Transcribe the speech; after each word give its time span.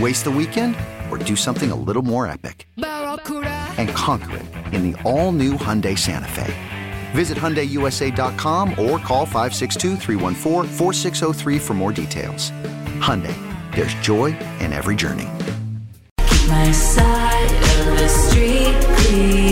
Waste 0.00 0.24
the 0.24 0.30
weekend 0.30 0.74
or 1.10 1.18
do 1.18 1.36
something 1.36 1.70
a 1.70 1.76
little 1.76 2.02
more 2.02 2.26
epic? 2.26 2.66
And 2.76 3.88
conquer 3.90 4.38
it 4.38 4.46
in 4.74 4.90
the 4.90 5.00
all 5.02 5.30
new 5.30 5.52
Hyundai 5.52 5.96
Santa 5.96 6.26
Fe. 6.28 6.52
Visit 7.12 7.38
HyundaiUSA.com 7.38 8.70
or 8.70 8.98
call 8.98 9.24
562 9.24 9.96
for 11.60 11.74
more 11.74 11.92
details. 11.92 12.50
Hyundai, 13.00 13.36
there's 13.74 13.94
joy 13.94 14.36
in 14.58 14.72
every 14.72 14.96
journey. 14.96 15.28
my 16.48 16.72
side 16.72 17.52
of 17.78 17.98
the 17.98 18.08
street 18.08 18.74
clean. 18.96 19.43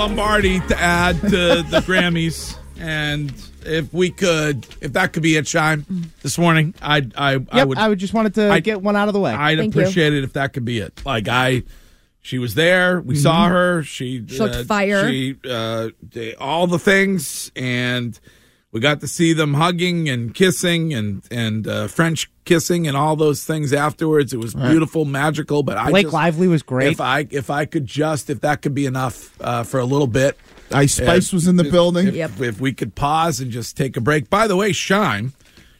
Lombardi 0.00 0.60
to 0.60 0.78
add 0.80 1.20
to 1.20 1.28
the 1.28 1.80
Grammys, 1.86 2.56
and 2.78 3.30
if 3.66 3.92
we 3.92 4.10
could, 4.10 4.66
if 4.80 4.94
that 4.94 5.12
could 5.12 5.22
be 5.22 5.36
it, 5.36 5.46
Shine 5.46 5.84
this 6.22 6.38
morning, 6.38 6.72
I 6.80 7.06
I 7.14 7.32
Yep, 7.32 7.48
I 7.52 7.64
would 7.66 7.76
I 7.78 7.88
would 7.90 7.98
just 7.98 8.14
wanted 8.14 8.34
to 8.36 8.50
I- 8.50 8.60
get 8.60 8.80
one 8.80 8.96
out 8.96 9.08
of 9.08 9.12
the 9.14 9.20
way. 9.20 9.32
I'd 9.32 9.58
Thank 9.58 9.74
you. 9.74 9.82
appreciate 9.82 10.14
it 10.14 10.24
if 10.24 10.32
that 10.32 10.54
could 10.54 10.64
be 10.64 10.78
it. 10.78 11.02
Like 11.04 11.28
I, 11.28 11.64
she 12.22 12.38
was 12.38 12.54
there. 12.54 12.98
We 13.02 13.14
saw 13.14 13.44
Mm-hmm. 13.44 13.52
her. 13.52 13.82
She, 13.82 14.26
She 14.26 14.38
looked 14.38 14.66
fire. 14.66 15.06
She 15.10 15.36
uh, 15.46 15.90
did 16.08 16.36
all 16.36 16.66
the 16.66 16.78
things, 16.78 17.52
and 17.54 18.18
we 18.72 18.80
got 18.80 19.00
to 19.00 19.08
see 19.08 19.32
them 19.32 19.54
hugging 19.54 20.08
and 20.08 20.34
kissing 20.34 20.94
and 20.94 21.22
and 21.30 21.66
uh, 21.66 21.88
French 21.88 22.30
kissing 22.44 22.86
and 22.86 22.96
all 22.96 23.16
those 23.16 23.44
things 23.44 23.72
afterwards. 23.72 24.32
It 24.32 24.38
was 24.38 24.54
beautiful, 24.54 25.04
magical. 25.04 25.62
But 25.62 25.76
I 25.76 25.90
Blake 25.90 26.06
just, 26.06 26.14
Lively 26.14 26.48
was 26.48 26.62
great. 26.62 26.92
If 26.92 27.00
I 27.00 27.26
if 27.30 27.50
I 27.50 27.64
could 27.64 27.86
just 27.86 28.30
if 28.30 28.40
that 28.42 28.62
could 28.62 28.74
be 28.74 28.86
enough 28.86 29.40
uh, 29.40 29.64
for 29.64 29.80
a 29.80 29.84
little 29.84 30.06
bit. 30.06 30.36
Ice 30.72 30.94
Spice 30.94 31.32
was 31.32 31.48
in 31.48 31.56
the 31.56 31.64
building. 31.64 32.06
If, 32.08 32.14
Yep. 32.14 32.40
if 32.40 32.60
we 32.60 32.72
could 32.72 32.94
pause 32.94 33.40
and 33.40 33.50
just 33.50 33.76
take 33.76 33.96
a 33.96 34.00
break. 34.00 34.30
By 34.30 34.46
the 34.46 34.54
way, 34.54 34.70
Shine, 34.70 35.32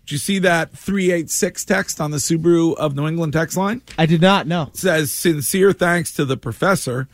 did 0.04 0.10
you 0.14 0.18
see 0.18 0.40
that 0.40 0.72
386 0.72 1.64
text 1.64 2.00
on 2.00 2.10
the 2.10 2.16
Subaru 2.16 2.74
of 2.74 2.96
New 2.96 3.06
England 3.06 3.32
text 3.32 3.56
line? 3.56 3.82
I 3.96 4.06
did 4.06 4.20
not 4.20 4.48
know. 4.48 4.62
It 4.62 4.76
says, 4.76 5.12
sincere 5.12 5.72
thanks 5.72 6.12
to 6.14 6.24
the 6.24 6.36
professor. 6.36 7.06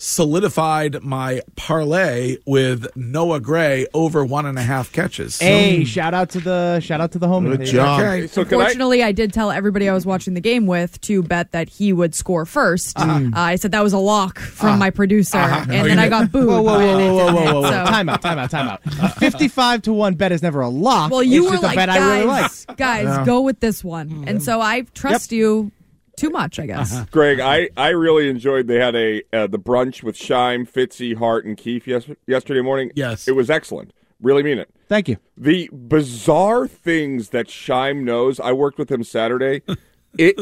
Solidified 0.00 1.02
my 1.02 1.42
parlay 1.56 2.36
with 2.46 2.86
Noah 2.96 3.40
Gray 3.40 3.84
over 3.92 4.24
one 4.24 4.46
and 4.46 4.56
a 4.56 4.62
half 4.62 4.92
catches. 4.92 5.40
Hey, 5.40 5.84
shout 5.84 6.14
out 6.14 6.30
to 6.30 6.40
the 6.40 6.78
shout 6.78 7.00
out 7.00 7.10
to 7.12 7.18
the 7.18 7.26
homie. 7.26 7.56
Good 7.58 7.66
job. 7.66 8.00
Okay. 8.00 8.26
So 8.28 8.44
can 8.44 8.54
I? 8.54 8.56
Unfortunately, 8.62 9.02
I, 9.02 9.10
did 9.10 9.32
tell 9.32 9.50
everybody 9.50 9.88
I 9.88 9.92
was 9.94 10.06
watching 10.06 10.34
the 10.34 10.40
game 10.40 10.66
with 10.68 11.00
to 11.02 11.24
bet 11.24 11.50
that 11.50 11.68
he 11.68 11.92
would 11.92 12.14
score 12.14 12.44
1st 12.44 12.92
Uh-huh. 12.96 13.12
Uh, 13.26 13.30
I 13.34 13.56
said 13.56 13.72
that 13.72 13.82
was 13.82 13.92
a 13.92 13.98
lock 13.98 14.38
from 14.38 14.78
my 14.78 14.90
producer, 14.90 15.36
and 15.36 15.68
Oh, 15.70 15.74
then 15.84 15.98
you 15.98 16.04
I 16.04 16.08
got 16.08 16.30
booed. 16.30 16.46
Whoa, 16.46 16.62
whoa, 16.62 16.78
whoa, 16.78 16.96
whoa, 16.96 17.14
whoa, 17.14 17.32
whoa, 17.32 17.32
whoa, 17.32 17.60
whoa! 17.62 17.62
so- 17.62 17.84
Time 17.84 18.08
out, 18.08 18.22
time 18.22 18.38
out, 18.38 18.50
time 18.50 18.68
out. 18.68 18.80
A 19.02 19.08
Fifty-five 19.18 19.82
to 19.82 19.92
one 19.92 20.14
bet 20.14 20.30
is 20.30 20.42
never 20.42 20.60
a 20.60 20.68
lock. 20.68 21.10
Well, 21.10 21.24
you 21.24 21.42
it's 21.42 21.50
were 21.50 21.54
just 21.56 21.62
like, 21.64 21.74
a 21.74 21.76
bet 21.76 21.88
I 21.90 21.98
really 22.14 22.26
like. 22.26 22.50
guys, 22.76 23.04
guys, 23.04 23.26
go 23.26 23.40
with 23.40 23.58
this 23.58 23.82
one, 23.82 24.24
and 24.28 24.40
so 24.40 24.60
I 24.60 24.82
trust 24.94 25.32
you 25.32 25.72
too 26.18 26.30
much, 26.30 26.58
I 26.58 26.66
guess. 26.66 26.94
Uh-huh. 26.94 27.06
Greg, 27.10 27.40
I, 27.40 27.70
I 27.76 27.88
really 27.90 28.28
enjoyed. 28.28 28.66
They 28.66 28.78
had 28.80 28.94
a 28.94 29.22
uh, 29.32 29.46
the 29.46 29.58
brunch 29.58 30.02
with 30.02 30.16
Shine, 30.16 30.66
Fitzy, 30.66 31.16
Hart, 31.16 31.44
and 31.44 31.56
Keith 31.56 31.86
yes, 31.86 32.08
yesterday 32.26 32.60
morning. 32.60 32.90
Yes. 32.94 33.28
it 33.28 33.32
was 33.32 33.50
excellent. 33.50 33.92
Really 34.20 34.42
mean 34.42 34.58
it. 34.58 34.68
Thank 34.88 35.08
you. 35.08 35.18
The 35.36 35.70
bizarre 35.72 36.66
things 36.66 37.28
that 37.30 37.48
Shine 37.48 38.04
knows. 38.04 38.40
I 38.40 38.52
worked 38.52 38.78
with 38.78 38.90
him 38.90 39.04
Saturday. 39.04 39.62
it 40.18 40.36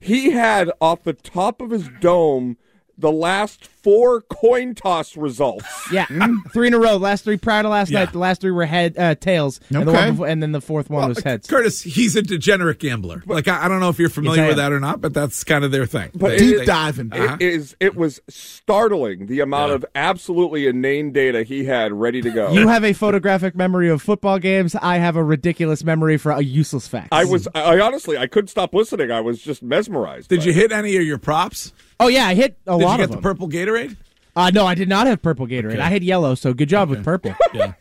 he 0.00 0.30
had 0.30 0.70
off 0.80 1.02
the 1.02 1.12
top 1.12 1.60
of 1.60 1.70
his 1.70 1.88
dome 2.00 2.56
the 2.96 3.12
last 3.12 3.64
four 3.82 4.20
coin 4.22 4.74
toss 4.74 5.16
results. 5.16 5.64
Yeah, 5.92 6.06
three 6.52 6.66
in 6.68 6.74
a 6.74 6.78
row. 6.78 6.96
Last 6.96 7.24
three 7.24 7.36
prior 7.36 7.62
to 7.62 7.68
last 7.68 7.90
Yeah. 7.90 8.00
night. 8.00 8.12
The 8.12 8.18
last 8.18 8.40
three 8.40 8.50
were 8.50 8.66
head 8.66 8.96
uh, 8.98 9.14
tails, 9.14 9.60
and, 9.68 9.86
the 9.86 9.90
Okay. 9.90 10.00
one 10.00 10.10
before, 10.12 10.26
and 10.28 10.42
then 10.42 10.52
the 10.52 10.60
fourth 10.60 10.90
one 10.90 11.08
was 11.08 11.20
heads. 11.20 11.46
Curtis, 11.48 11.82
he's 11.82 12.16
a 12.16 12.22
degenerate 12.22 12.78
gambler. 12.78 13.22
Like 13.26 13.48
I, 13.48 13.64
I 13.64 13.68
don't 13.68 13.80
know 13.80 13.88
if 13.88 13.98
you're 13.98 14.08
familiar 14.08 14.42
Yes, 14.42 14.44
I 14.44 14.48
with 14.48 14.58
am. 14.58 14.70
that 14.70 14.72
or 14.76 14.80
not, 14.80 15.00
but 15.00 15.14
that's 15.14 15.42
kind 15.44 15.64
of 15.64 15.70
their 15.72 15.86
thing. 15.86 16.10
But 16.14 16.30
They- 16.30 16.38
Deep 16.38 16.58
they- 16.58 16.64
diving. 16.64 17.12
Uh-huh. 17.12 17.36
It 17.40 17.46
is. 17.46 17.76
It 17.80 17.94
was 17.96 18.20
startling 18.28 19.26
the 19.26 19.40
amount 19.40 19.70
Yeah. 19.70 19.74
of 19.76 19.84
absolutely 19.94 20.66
inane 20.66 21.12
data 21.12 21.42
he 21.42 21.64
had 21.64 21.92
ready 21.92 22.20
to 22.22 22.30
go. 22.30 22.52
You 22.52 22.68
have 22.68 22.84
a 22.84 22.92
photographic 22.92 23.54
memory 23.56 23.88
of 23.88 24.02
football 24.02 24.38
games. 24.38 24.74
I 24.80 24.98
have 24.98 25.16
a 25.16 25.24
ridiculous 25.24 25.82
memory 25.84 26.16
for 26.16 26.32
a 26.32 26.40
useless 26.42 26.86
fact. 26.86 27.08
I 27.12 27.24
was. 27.24 27.48
I 27.54 27.78
honestly, 27.80 28.16
I 28.18 28.26
couldn't 28.26 28.48
stop 28.48 28.74
listening. 28.74 29.10
I 29.10 29.20
was 29.20 29.40
just 29.42 29.62
mesmerized. 29.62 30.28
Did 30.28 30.40
by 30.40 30.44
you 30.46 30.50
it. 30.52 30.54
hit 30.56 30.72
any 30.72 30.96
of 30.96 31.02
your 31.04 31.18
props? 31.18 31.72
Oh 31.98 32.08
yeah, 32.08 32.26
I 32.26 32.34
hit 32.34 32.56
a 32.66 32.72
lot. 32.76 32.78
Did 32.78 32.84
lot 32.84 32.90
you 32.92 32.96
get 32.98 33.04
of 33.04 33.10
the 33.10 33.16
them. 33.16 33.22
purple 33.22 33.46
Gatorade? 33.70 33.96
Uh, 34.36 34.50
no, 34.50 34.66
I 34.66 34.74
did 34.74 34.88
not 34.88 35.06
have 35.06 35.22
purple 35.22 35.46
Gatorade. 35.46 35.72
Okay. 35.72 35.80
I 35.80 35.90
had 35.90 36.04
yellow. 36.04 36.34
So 36.34 36.54
good 36.54 36.68
job 36.68 36.90
with 36.90 37.04
purple. 37.04 37.34
Yeah. 37.52 37.72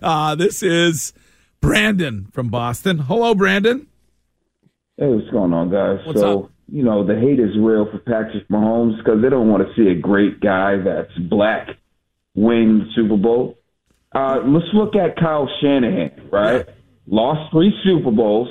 uh, 0.00 0.34
this 0.36 0.62
is 0.62 1.12
Brandon 1.60 2.28
from 2.32 2.48
Boston. 2.48 2.98
Hello, 2.98 3.34
Brandon. 3.34 3.88
Hey, 4.96 5.08
what's 5.08 5.28
going 5.30 5.52
on, 5.52 5.70
guys? 5.70 6.06
What's 6.06 6.20
so, 6.20 6.44
up? 6.44 6.50
you 6.68 6.84
know, 6.84 7.04
the 7.04 7.18
hate 7.18 7.40
is 7.40 7.50
real 7.58 7.90
for 7.90 7.98
Patrick 7.98 8.46
Mahomes 8.48 8.96
because 8.98 9.20
they 9.20 9.28
don't 9.28 9.48
want 9.48 9.66
to 9.66 9.74
see 9.74 9.90
a 9.90 9.94
great 9.94 10.40
guy 10.40 10.76
that's 10.76 11.12
black 11.28 11.68
win 12.34 12.86
the 12.86 12.92
Super 12.94 13.16
Bowl. 13.16 13.58
Uh, 14.14 14.40
let's 14.44 14.66
look 14.72 14.94
at 14.94 15.16
Kyle 15.16 15.48
Shanahan, 15.60 16.28
right? 16.30 16.66
Lost 17.06 17.50
three 17.50 17.72
Super 17.84 18.10
Bowls, 18.10 18.48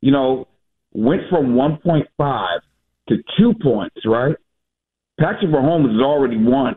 you 0.00 0.10
know, 0.10 0.48
went 0.92 1.22
from 1.28 1.54
1.5 1.54 2.58
to 3.08 3.16
two 3.36 3.52
points, 3.62 3.96
right? 4.06 4.36
Patrick 5.18 5.50
Mahomes 5.50 5.92
has 5.92 6.00
already 6.00 6.36
won 6.36 6.76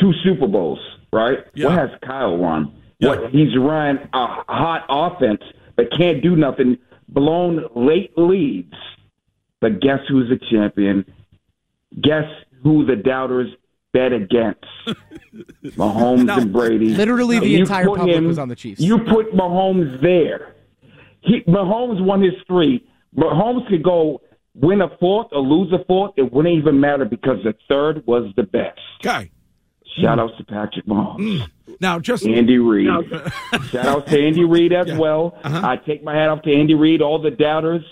two 0.00 0.12
Super 0.24 0.46
Bowls, 0.46 0.78
right? 1.12 1.38
Yeah. 1.54 1.66
What 1.68 1.78
has 1.78 1.90
Kyle 2.04 2.36
won? 2.36 2.74
Yeah. 2.98 3.08
What 3.08 3.30
he's 3.30 3.56
run 3.58 3.98
a 4.12 4.26
hot 4.48 4.84
offense 4.88 5.40
but 5.76 5.86
can't 5.96 6.22
do 6.22 6.36
nothing, 6.36 6.76
blown 7.08 7.64
late 7.74 8.12
leads. 8.16 8.74
But 9.60 9.80
guess 9.80 10.00
who's 10.08 10.28
the 10.28 10.38
champion? 10.50 11.04
Guess 12.02 12.24
who 12.62 12.84
the 12.84 12.96
doubters 12.96 13.48
bet 13.92 14.12
against? 14.12 14.64
Mahomes 15.64 16.24
No. 16.24 16.36
and 16.38 16.52
Brady. 16.52 16.90
Literally 16.94 17.36
And 17.36 17.46
the 17.46 17.56
entire 17.56 17.86
public 17.86 18.14
him- 18.16 18.26
was 18.26 18.38
on 18.38 18.48
the 18.48 18.56
Chiefs. 18.56 18.80
You 18.80 18.98
put 18.98 19.32
Mahomes 19.32 20.00
there. 20.00 20.54
He, 21.22 21.42
Mahomes 21.42 22.02
won 22.04 22.22
his 22.22 22.32
three. 22.46 22.86
Mahomes 23.16 23.66
could 23.68 23.82
go 23.82 24.20
win 24.54 24.80
a 24.80 24.88
fourth 24.98 25.28
or 25.32 25.40
lose 25.40 25.72
a 25.72 25.84
fourth. 25.84 26.12
It 26.16 26.32
wouldn't 26.32 26.54
even 26.54 26.80
matter 26.80 27.04
because 27.04 27.38
the 27.44 27.54
third 27.68 28.06
was 28.06 28.32
the 28.36 28.42
best. 28.42 28.80
Guy. 29.02 29.30
Shout 30.00 30.18
outs 30.20 30.34
to 30.38 30.44
Patrick 30.44 30.86
Mahomes. 30.86 31.46
Now, 31.80 31.98
just 31.98 32.24
Andy 32.24 32.58
Reid. 32.58 32.86
Shout 33.70 33.86
out 33.86 34.06
to 34.06 34.20
Andy 34.20 34.44
Reid 34.44 34.72
as 34.72 34.92
well. 34.96 35.38
Uh-huh. 35.42 35.66
I 35.66 35.76
take 35.76 36.02
my 36.04 36.14
hat 36.14 36.28
off 36.28 36.42
to 36.42 36.54
Andy 36.54 36.74
Reid. 36.74 37.02
All 37.02 37.20
the 37.20 37.30
doubters, 37.30 37.82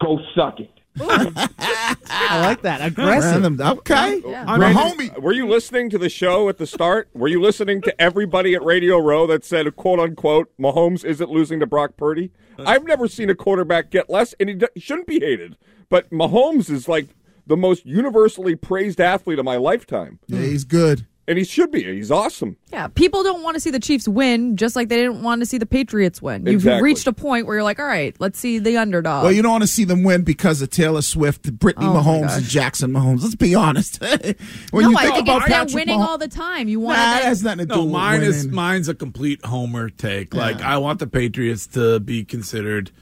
go 0.00 0.18
suck 0.34 0.60
it. 0.60 0.70
I 0.98 2.40
like 2.40 2.62
that. 2.62 2.80
Aggressive. 2.80 3.42
Random. 3.42 3.78
Okay. 3.78 4.22
Yeah. 4.24 4.44
My 4.44 4.72
homie. 4.72 5.20
Were 5.20 5.32
you 5.32 5.46
listening 5.46 5.90
to 5.90 5.98
the 5.98 6.08
show 6.08 6.48
at 6.48 6.58
the 6.58 6.66
start? 6.66 7.08
Were 7.14 7.28
you 7.28 7.40
listening 7.40 7.82
to 7.82 8.00
everybody 8.00 8.54
at 8.54 8.62
Radio 8.64 8.98
Row 8.98 9.26
that 9.26 9.44
said, 9.44 9.74
quote 9.76 10.00
unquote, 10.00 10.50
Mahomes 10.58 11.04
isn't 11.04 11.30
losing 11.30 11.60
to 11.60 11.66
Brock 11.66 11.96
Purdy? 11.96 12.30
I've 12.58 12.84
never 12.84 13.06
seen 13.08 13.28
a 13.28 13.34
quarterback 13.34 13.90
get 13.90 14.08
less, 14.08 14.34
and 14.40 14.48
he, 14.48 14.54
d- 14.54 14.66
he 14.74 14.80
shouldn't 14.80 15.06
be 15.06 15.20
hated. 15.20 15.56
But 15.90 16.10
Mahomes 16.10 16.70
is 16.70 16.88
like 16.88 17.08
the 17.46 17.56
most 17.56 17.84
universally 17.84 18.56
praised 18.56 19.00
athlete 19.00 19.38
of 19.38 19.44
my 19.44 19.56
lifetime. 19.56 20.18
Yeah, 20.26 20.40
he's 20.40 20.64
good. 20.64 21.06
And 21.28 21.36
he 21.38 21.44
should 21.44 21.72
be. 21.72 21.82
He's 21.82 22.12
awesome. 22.12 22.56
Yeah, 22.72 22.86
people 22.86 23.24
don't 23.24 23.42
want 23.42 23.54
to 23.56 23.60
see 23.60 23.70
the 23.70 23.80
Chiefs 23.80 24.06
win, 24.06 24.56
just 24.56 24.76
like 24.76 24.88
they 24.88 24.96
didn't 24.96 25.22
want 25.22 25.40
to 25.42 25.46
see 25.46 25.58
the 25.58 25.66
Patriots 25.66 26.22
win. 26.22 26.46
You've 26.46 26.54
Exactly. 26.56 26.82
reached 26.84 27.06
a 27.08 27.12
point 27.12 27.46
where 27.46 27.56
you're 27.56 27.64
like, 27.64 27.80
all 27.80 27.84
right, 27.86 28.14
let's 28.20 28.38
see 28.38 28.60
the 28.60 28.76
underdog. 28.76 29.24
Well, 29.24 29.32
you 29.32 29.42
don't 29.42 29.50
want 29.50 29.62
to 29.64 29.66
see 29.68 29.82
them 29.82 30.04
win 30.04 30.22
because 30.22 30.62
of 30.62 30.70
Taylor 30.70 31.02
Swift, 31.02 31.52
Brittany 31.58 31.86
Oh, 31.88 31.94
Mahomes, 32.00 32.36
and 32.36 32.44
Jackson 32.46 32.92
Mahomes. 32.92 33.22
Let's 33.22 33.34
be 33.34 33.56
honest. 33.56 34.00
when 34.70 34.84
no, 34.84 34.90
you 34.90 34.96
I 34.96 35.02
think 35.02 35.14
think 35.16 35.28
about 35.28 35.36
it's 35.42 35.48
they're 35.48 35.58
Patrick 35.58 35.74
winning 35.74 35.98
Mahomes, 35.98 36.06
all 36.06 36.18
the 36.18 36.28
time. 36.28 36.68
You 36.68 36.78
nah, 36.78 36.84
want 36.86 36.96
that 36.98 37.20
to. 37.22 37.26
has 37.26 37.42
nothing 37.42 37.58
to 37.58 37.66
do 37.66 37.74
No, 37.74 37.84
with 37.84 37.92
mine 37.92 38.22
is 38.22 38.46
mine's 38.46 38.88
a 38.88 38.94
complete 38.94 39.44
homer 39.44 39.90
take. 39.90 40.32
Like 40.32 40.60
I 40.60 40.78
want 40.78 41.00
the 41.00 41.08
Patriots 41.08 41.66
to 41.68 41.98
be 41.98 42.24
considered 42.24 42.92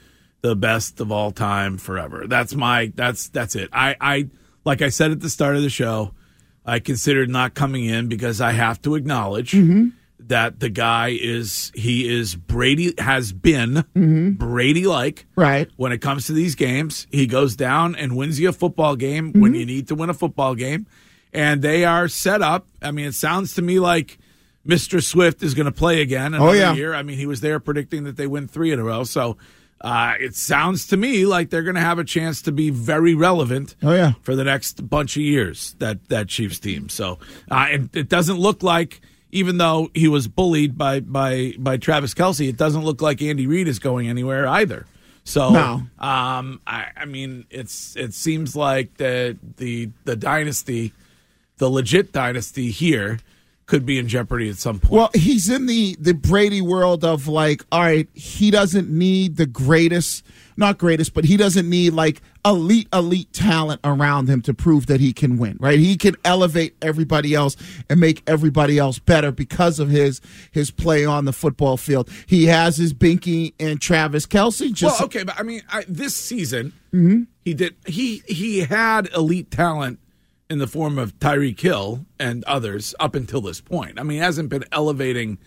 the 0.41 0.55
best 0.55 0.99
of 0.99 1.11
all 1.11 1.29
time 1.31 1.77
forever. 1.77 2.25
That's 2.27 2.55
my 2.55 2.91
that's 2.95 3.29
that's 3.29 3.55
it. 3.55 3.69
I 3.71 3.95
I 4.01 4.29
like 4.63 4.81
I 4.81 4.89
said 4.89 5.11
at 5.11 5.19
the 5.19 5.29
start 5.29 5.55
of 5.55 5.61
the 5.61 5.69
show, 5.69 6.13
I 6.65 6.79
considered 6.79 7.29
not 7.29 7.53
coming 7.53 7.85
in 7.85 8.07
because 8.07 8.41
I 8.41 8.51
have 8.53 8.81
to 8.83 8.95
acknowledge 8.95 9.51
Mm-hmm. 9.51 9.89
that 10.27 10.59
the 10.59 10.69
guy 10.69 11.09
is 11.19 11.71
he 11.75 12.07
is 12.11 12.35
Brady 12.35 12.93
has 12.97 13.31
been 13.33 13.85
Brady 14.37 14.87
like 14.87 15.25
Mm-hmm. 15.31 15.41
Right. 15.41 15.69
when 15.77 15.91
it 15.91 15.99
comes 16.01 16.25
to 16.27 16.33
these 16.33 16.55
games. 16.55 17.05
He 17.11 17.27
goes 17.27 17.55
down 17.55 17.95
and 17.95 18.15
wins 18.17 18.39
you 18.39 18.49
a 18.49 18.53
football 18.53 18.95
game 18.95 19.31
when 19.33 19.51
Mm-hmm. 19.51 19.55
you 19.59 19.65
need 19.65 19.87
to 19.89 19.95
win 19.95 20.09
a 20.09 20.13
football 20.13 20.55
game. 20.55 20.87
And 21.33 21.61
they 21.61 21.83
are 21.85 22.07
set 22.07 22.41
up. 22.41 22.67
I 22.81 22.91
mean, 22.91 23.07
it 23.07 23.13
sounds 23.15 23.53
to 23.55 23.61
me 23.61 23.79
like 23.79 24.17
Mr. 24.65 25.03
Swift 25.03 25.43
is 25.43 25.53
going 25.53 25.65
to 25.67 25.71
play 25.71 26.01
again 26.01 26.33
another 26.33 26.49
Oh, 26.49 26.53
yeah. 26.53 26.73
year. 26.73 26.93
I 26.95 27.03
mean, 27.03 27.17
he 27.17 27.25
was 27.27 27.41
there 27.41 27.59
predicting 27.59 28.05
that 28.05 28.15
they 28.17 28.25
win 28.25 28.47
three 28.47 28.71
in 28.71 28.79
a 28.79 28.83
row. 28.83 29.03
So 29.03 29.37
uh, 29.85 30.13
it 30.19 30.35
sounds 30.35 30.87
to 30.87 30.97
me 30.97 31.25
like 31.25 31.49
they're 31.51 31.63
going 31.63 31.75
to 31.75 31.81
have 31.91 31.99
a 31.99 32.03
chance 32.03 32.41
to 32.41 32.51
be 32.51 32.69
very 32.71 33.13
relevant 33.13 33.75
Oh, 33.83 33.93
yeah. 33.93 34.13
for 34.23 34.35
the 34.35 34.43
next 34.43 34.89
bunch 34.89 35.15
of 35.15 35.21
years, 35.21 35.75
that, 35.79 36.09
that 36.09 36.27
Chiefs 36.27 36.59
team. 36.59 36.89
So 36.89 37.19
uh, 37.51 37.67
and 37.69 37.89
it 37.95 38.09
doesn't 38.09 38.37
look 38.39 38.63
like. 38.63 39.01
Even 39.31 39.57
though 39.57 39.89
he 39.93 40.07
was 40.07 40.29
bullied 40.29 40.77
by 40.77 41.01
by 41.01 41.53
by 41.59 41.75
Travis 41.75 42.13
Kelce, 42.13 42.47
it 42.47 42.55
doesn't 42.55 42.83
look 42.85 43.01
like 43.01 43.21
Andy 43.21 43.47
Reid 43.47 43.67
is 43.67 43.79
going 43.79 44.07
anywhere 44.07 44.47
either. 44.47 44.85
So, 45.25 45.49
No. 45.49 45.73
um, 45.99 46.61
I, 46.65 46.85
I 46.95 47.05
mean, 47.05 47.45
it's 47.49 47.97
it 47.97 48.13
seems 48.13 48.55
like 48.55 48.95
the 48.95 49.35
the 49.57 49.89
the 50.05 50.15
dynasty, 50.15 50.93
the 51.57 51.67
legit 51.69 52.13
dynasty 52.13 52.71
here, 52.71 53.19
could 53.65 53.85
be 53.85 53.97
in 53.97 54.07
jeopardy 54.07 54.49
at 54.49 54.57
some 54.57 54.79
point. 54.79 54.91
Well, 54.93 55.09
he's 55.13 55.49
in 55.49 55.65
the 55.65 55.95
the 55.99 56.13
Brady 56.13 56.61
world 56.61 57.03
of 57.03 57.27
like, 57.27 57.63
all 57.71 57.81
right, 57.81 58.07
he 58.13 58.51
doesn't 58.51 58.89
need 58.89 59.37
the 59.37 59.47
greatest, 59.47 60.23
not 60.55 60.77
greatest, 60.77 61.13
but 61.13 61.25
he 61.25 61.35
doesn't 61.35 61.67
need 61.69 61.93
like 61.93 62.21
elite 62.45 62.87
elite 62.93 63.33
talent 63.33 63.81
around 63.83 64.29
him 64.29 64.41
to 64.43 64.53
prove 64.53 64.85
that 64.85 65.01
he 65.01 65.13
can 65.13 65.37
win, 65.37 65.57
right? 65.59 65.79
He 65.79 65.97
can 65.97 66.15
elevate 66.23 66.75
everybody 66.81 67.33
else 67.33 67.57
and 67.89 67.99
make 67.99 68.21
everybody 68.27 68.77
else 68.77 68.99
better 68.99 69.31
because 69.31 69.79
of 69.79 69.89
his 69.89 70.21
his 70.51 70.69
play 70.69 71.03
on 71.03 71.25
the 71.25 71.33
football 71.33 71.75
field. 71.77 72.09
He 72.27 72.45
has 72.45 72.77
his 72.77 72.93
Binky 72.93 73.53
and 73.59 73.81
Travis 73.81 74.27
Kelce. 74.27 74.71
Just 74.71 74.99
well, 74.99 75.05
okay, 75.05 75.23
but 75.23 75.39
I 75.39 75.43
mean, 75.43 75.63
I, 75.69 75.85
this 75.87 76.15
season 76.15 76.73
Mm-hmm. 76.93 77.23
he 77.43 77.53
did 77.53 77.75
he 77.85 78.23
he 78.25 78.59
had 78.59 79.09
elite 79.13 79.51
talent 79.51 79.99
in 80.49 80.59
the 80.59 80.67
form 80.67 80.97
of 80.97 81.17
Tyreek 81.19 81.59
Hill 81.59 82.05
and 82.19 82.43
others 82.45 82.93
up 82.99 83.15
until 83.15 83.41
this 83.41 83.61
point. 83.61 83.99
I 83.99 84.03
mean, 84.03 84.17
he 84.17 84.23
hasn't 84.23 84.49
been 84.49 84.63
elevating 84.71 85.37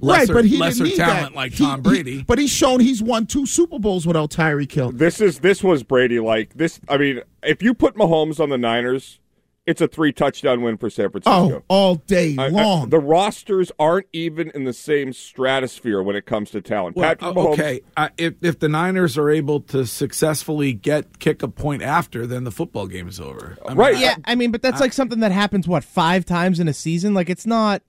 lesser, 0.00 0.32
right, 0.32 0.42
but 0.42 0.44
he 0.46 0.56
lesser 0.56 0.84
didn't 0.84 0.88
need 0.90 0.96
talent 0.96 1.32
that. 1.32 1.36
like 1.36 1.52
He- 1.52 1.64
Tom 1.64 1.78
he- 1.80 1.82
Brady. 1.82 2.22
but 2.26 2.38
he's 2.38 2.50
shown 2.50 2.80
he's 2.80 3.02
won 3.02 3.26
two 3.26 3.46
Super 3.46 3.78
Bowls 3.78 4.06
without 4.06 4.30
Tyreek 4.30 4.72
Hill. 4.72 4.92
This 4.92 5.20
is 5.20 5.40
this 5.40 5.62
was 5.62 5.82
Brady 5.82 6.20
like 6.20 6.54
this. 6.54 6.80
I 6.88 6.96
mean, 6.96 7.20
if 7.42 7.62
you 7.62 7.74
put 7.74 7.94
Mahomes 7.96 8.40
on 8.40 8.48
the 8.48 8.58
Niners, 8.58 9.18
it's 9.66 9.80
a 9.80 9.88
three 9.88 10.12
touchdown 10.12 10.62
win 10.62 10.76
for 10.76 10.88
San 10.88 11.06
Oh, 11.06 11.10
Francisco. 11.10 11.64
all 11.68 11.96
day 11.96 12.36
I- 12.38 12.44
I- 12.46 12.48
long. 12.48 12.88
the 12.90 12.98
rosters 13.00 13.72
aren't 13.78 14.06
even 14.12 14.50
in 14.54 14.64
the 14.64 14.72
same 14.72 15.12
stratosphere 15.12 16.02
when 16.02 16.14
it 16.16 16.24
comes 16.26 16.50
to 16.52 16.60
talent. 16.60 16.96
Well, 16.96 17.08
Patrick 17.08 17.30
uh, 17.30 17.34
Mahomes, 17.34 17.52
okay, 17.54 17.80
uh, 17.96 18.08
if 18.16 18.34
if 18.42 18.58
the 18.60 18.68
Niners 18.68 19.18
are 19.18 19.28
able 19.30 19.60
to 19.62 19.84
successfully 19.84 20.72
get 20.72 21.18
kick 21.18 21.42
a 21.42 21.48
point 21.48 21.82
after, 21.82 22.26
then 22.26 22.44
the 22.44 22.50
football 22.52 22.86
game 22.86 23.08
is 23.08 23.20
over. 23.20 23.58
I 23.64 23.68
mean, 23.70 23.76
Right. 23.78 23.98
Yeah, 23.98 24.16
I 24.24 24.34
mean, 24.34 24.50
but 24.52 24.62
that's 24.62 24.80
like 24.80 24.92
something 24.92 25.20
that 25.20 25.32
happens 25.32 25.66
what 25.68 25.84
five 25.84 26.24
times 26.24 26.60
in 26.60 26.68
a 26.68 26.72
season. 26.72 27.12
Like 27.14 27.28
it's 27.28 27.46
not. 27.46 27.82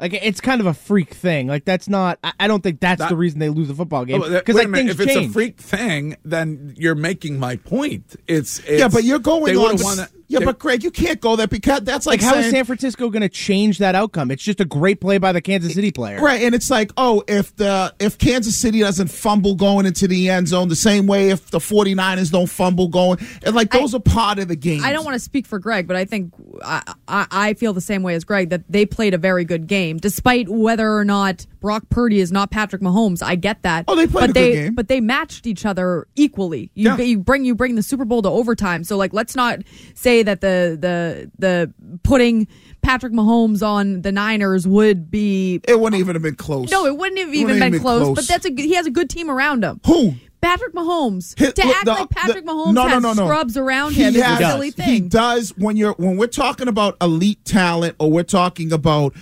Like 0.00 0.14
it's 0.14 0.40
kind 0.40 0.60
of 0.60 0.66
a 0.68 0.74
freak 0.74 1.12
thing. 1.12 1.48
Like 1.48 1.64
that's 1.64 1.88
not. 1.88 2.20
I, 2.22 2.32
I 2.40 2.46
don't 2.46 2.62
think 2.62 2.78
that's 2.78 3.00
That- 3.00 3.08
the 3.10 3.16
reason 3.16 3.40
they 3.40 3.48
lose 3.48 3.66
the 3.66 3.74
football 3.74 4.04
game 4.04 4.22
Oh, 4.22 4.30
because 4.30 4.54
wait 4.54 4.60
like 4.60 4.66
a 4.66 4.70
minute, 4.70 4.90
if 4.92 5.00
it's 5.00 5.12
change. 5.12 5.30
a 5.30 5.32
freak 5.32 5.58
thing, 5.60 6.16
then 6.24 6.72
you're 6.78 6.94
making 6.94 7.40
my 7.40 7.56
point. 7.56 8.14
It's, 8.28 8.60
it's 8.60 8.78
yeah, 8.78 8.86
but 8.88 9.02
you're 9.02 9.18
going 9.18 9.56
on. 9.56 9.62
would've 9.62 9.82
won 9.82 9.96
that- 9.96 10.10
yeah, 10.28 10.40
but 10.44 10.58
Greg, 10.58 10.84
you 10.84 10.90
can't 10.90 11.20
go 11.20 11.36
there 11.36 11.46
because 11.46 11.80
that's 11.82 12.06
like, 12.06 12.20
Like 12.20 12.30
how 12.30 12.36
is 12.36 12.44
saying, 12.44 12.54
San 12.54 12.64
Francisco 12.66 13.08
going 13.08 13.22
to 13.22 13.30
change 13.30 13.78
that 13.78 13.94
outcome? 13.94 14.30
It's 14.30 14.42
just 14.42 14.60
a 14.60 14.64
great 14.66 15.00
play 15.00 15.16
by 15.16 15.32
the 15.32 15.40
Kansas 15.40 15.72
City 15.72 15.90
player. 15.90 16.20
Right, 16.20 16.42
and 16.42 16.54
it's 16.54 16.70
like, 16.70 16.92
oh, 16.98 17.24
if 17.26 17.56
the 17.56 17.94
if 17.98 18.18
Kansas 18.18 18.58
City 18.58 18.80
doesn't 18.80 19.08
fumble 19.08 19.54
going 19.54 19.86
into 19.86 20.06
the 20.06 20.28
end 20.28 20.48
zone, 20.48 20.68
the 20.68 20.76
same 20.76 21.06
way 21.06 21.30
if 21.30 21.50
the 21.50 21.58
49ers 21.58 22.30
don't 22.30 22.46
fumble 22.46 22.88
going, 22.88 23.18
and 23.42 23.54
like 23.54 23.70
those 23.70 23.94
are 23.94 24.00
part 24.00 24.38
of 24.38 24.48
the 24.48 24.56
game. 24.56 24.84
I 24.84 24.92
don't 24.92 25.04
want 25.04 25.14
to 25.14 25.20
speak 25.20 25.46
for 25.46 25.58
Greg, 25.58 25.86
but 25.86 25.96
I 25.96 26.04
think 26.04 26.34
I, 26.62 26.82
I, 27.08 27.26
I 27.30 27.54
feel 27.54 27.72
the 27.72 27.80
same 27.80 28.02
way 28.02 28.14
as 28.14 28.24
Greg 28.24 28.50
that 28.50 28.62
they 28.68 28.84
played 28.84 29.14
a 29.14 29.18
very 29.18 29.46
good 29.46 29.66
game, 29.66 29.96
despite 29.96 30.48
whether 30.48 30.94
or 30.94 31.04
not 31.04 31.46
Brock 31.60 31.84
Purdy 31.90 32.20
is 32.20 32.30
not 32.32 32.50
Patrick 32.50 32.82
Mahomes. 32.82 33.22
I 33.22 33.34
get 33.34 33.62
that. 33.62 33.84
Oh, 33.88 33.94
they 33.96 34.06
played 34.06 34.12
but 34.12 34.22
a 34.22 34.26
good 34.28 34.34
they, 34.34 34.52
game. 34.52 34.74
But 34.74 34.88
they 34.88 35.00
matched 35.00 35.46
each 35.46 35.66
other 35.66 36.06
equally. 36.16 36.70
You, 36.74 36.90
Yeah. 36.90 36.98
you 36.98 37.18
bring 37.18 37.44
you 37.44 37.54
bring 37.54 37.74
the 37.74 37.82
Super 37.82 38.04
Bowl 38.04 38.22
to 38.22 38.28
overtime. 38.28 38.84
So 38.84 38.96
like, 38.96 39.12
let's 39.12 39.34
not 39.36 39.60
say 39.94 40.22
that 40.22 40.40
the 40.40 40.76
the 40.80 41.30
the 41.38 41.98
putting 42.02 42.46
Patrick 42.82 43.12
Mahomes 43.12 43.66
on 43.66 44.02
the 44.02 44.12
Niners 44.12 44.66
would 44.66 45.10
be. 45.10 45.60
It 45.66 45.80
wouldn't 45.80 45.98
even 46.00 46.14
have 46.14 46.22
been 46.22 46.36
close. 46.36 46.70
No, 46.70 46.86
it 46.86 46.96
wouldn't 46.96 47.18
have 47.18 47.34
even 47.34 47.54
wouldn't 47.54 47.60
been 47.60 47.72
have 47.74 47.82
close, 47.82 48.14
But 48.14 48.28
that's 48.28 48.46
a 48.46 48.50
he 48.54 48.74
has 48.74 48.86
a 48.86 48.90
good 48.90 49.10
team 49.10 49.30
around 49.30 49.64
him. 49.64 49.80
Who? 49.86 50.14
Patrick 50.40 50.72
Mahomes. 50.72 51.34
To 51.34 51.66
act 51.66 51.84
the- 51.84 51.90
like 51.94 52.10
Patrick 52.10 52.46
the- 52.46 52.52
Mahomes 52.52 52.72
no, 52.74 52.84
no, 52.84 52.88
has 52.88 53.02
no, 53.02 53.12
no. 53.12 53.24
scrubs 53.26 53.56
around 53.56 53.94
He 53.94 54.02
him 54.04 54.14
is 54.14 54.22
has- 54.22 54.40
a 54.40 54.44
silly 54.52 54.70
thing. 54.70 54.88
He 54.88 55.00
does 55.00 55.50
when 55.58 55.76
you're 55.76 55.94
when 55.94 56.16
we're 56.16 56.28
talking 56.28 56.68
about 56.68 56.96
elite 57.00 57.44
talent 57.44 57.96
or 57.98 58.08
we're 58.12 58.22
talking 58.22 58.70
about 58.72 59.14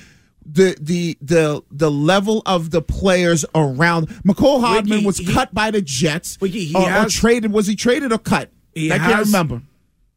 the 0.51 0.77
the 0.81 1.17
the 1.21 1.63
the 1.71 1.91
level 1.91 2.43
of 2.47 2.71
the 2.71 2.81
players 2.83 3.45
around. 3.55 4.09
Mecole 4.25 4.61
Hardman 4.61 5.05
was 5.05 5.19
he- 5.19 5.33
cut 5.33 5.53
by 5.53 5.71
the 5.71 5.83
Jets. 5.83 6.39
Wiggy, 6.41 6.73
or, 6.75 6.83
or 6.83 6.89
has- 6.89 7.13
traded. 7.15 7.53
Was 7.53 7.67
he 7.67 7.77
traded 7.77 8.13
or 8.13 8.19
cut? 8.19 8.51
He 8.75 8.93
I 8.93 8.99
can't 8.99 9.13
has- 9.15 9.27
remember. 9.29 9.63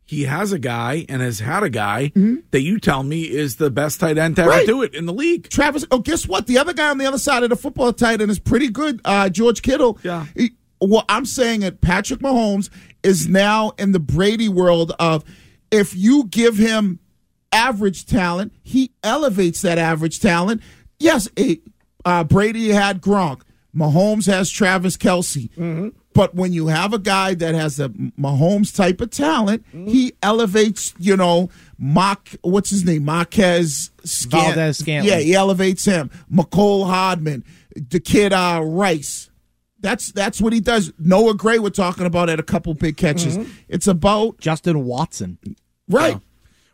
he 0.05 0.23
has 0.23 0.51
a 0.51 0.59
guy 0.59 1.05
and 1.09 1.21
has 1.21 1.39
had 1.39 1.63
a 1.63 1.69
guy 1.69 2.11
that 2.51 2.61
you 2.61 2.79
tell 2.79 3.03
me 3.03 3.21
is 3.23 3.55
the 3.57 3.69
best 3.69 3.99
tight 3.99 4.17
end 4.17 4.35
to 4.37 4.41
ever 4.43 4.51
Mm-hmm. 4.51 4.57
Right. 4.59 4.67
do 4.67 4.81
it 4.83 4.93
in 4.95 5.05
the 5.05 5.13
league. 5.13 5.49
Travis. 5.49 5.85
Oh, 5.91 5.99
guess 5.99 6.27
what? 6.27 6.47
The 6.47 6.57
other 6.57 6.73
guy 6.73 6.89
on 6.89 6.97
the 6.97 7.05
other 7.05 7.17
side 7.19 7.43
of 7.43 7.49
the 7.49 7.55
football 7.55 7.93
tight 7.93 8.19
end 8.21 8.29
is 8.31 8.39
pretty 8.39 8.69
good. 8.69 9.01
Uh, 9.05 9.29
George 9.29 9.61
Kittle. 9.61 9.97
Yeah. 10.03 10.25
He- 10.35 10.51
well, 10.81 11.03
I'm 11.09 11.25
saying 11.25 11.59
that 11.61 11.81
Patrick 11.81 12.21
Mahomes 12.21 12.69
is 13.03 13.27
now 13.27 13.71
in 13.77 13.91
the 13.91 13.99
Brady 13.99 14.47
world 14.49 14.93
of 14.99 15.23
if 15.71 15.93
you 15.95 16.23
give 16.25 16.57
him 16.57 16.99
average 17.51 18.05
talent, 18.05 18.53
he 18.63 18.91
elevates 19.03 19.61
that 19.61 19.77
average 19.77 20.19
talent. 20.19 20.61
Yes, 20.99 21.29
it, 21.35 21.59
uh, 22.05 22.23
Brady 22.23 22.69
had 22.69 23.01
Gronk. 23.01 23.41
Mahomes 23.75 24.25
has 24.25 24.49
Travis 24.49 24.97
Kelce. 24.97 25.93
But 26.13 26.33
when 26.35 26.51
you 26.53 26.67
have 26.67 26.91
a 26.91 26.97
guy 26.99 27.35
that 27.35 27.53
has 27.55 27.79
a 27.79 27.89
Mahomes 27.89 28.75
type 28.75 28.99
of 28.99 29.11
talent, 29.11 29.63
he 29.71 30.13
elevates, 30.23 30.93
you 30.97 31.15
know, 31.15 31.49
Mock, 31.77 32.29
what's 32.41 32.71
his 32.71 32.83
name? 32.83 33.05
Marquez 33.05 33.91
Scan- 34.03 34.41
Valdez. 34.55 34.79
Yeah, 35.05 35.19
he 35.19 35.33
elevates 35.35 35.85
him. 35.85 36.09
Mecole 36.33 36.87
Hardman, 36.87 37.45
the 37.75 37.99
kid 37.99 38.33
uh, 38.33 38.61
Rice. 38.63 39.29
That's 39.81 40.11
that's 40.11 40.41
what 40.41 40.51
he 40.51 40.59
does. 40.59 40.91
Noah 40.99 41.35
Gray, 41.35 41.57
we're 41.59 41.69
talking 41.69 42.05
about 42.05 42.27
at 42.27 42.37
a 42.39 42.43
couple 42.43 42.73
big 42.73 42.97
catches. 42.97 43.37
It's 43.69 43.87
about 43.87 44.39
Justin 44.39 44.83
Watson. 44.83 45.37
right. 45.87 46.19